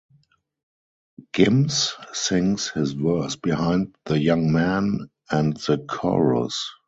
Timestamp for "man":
4.51-5.11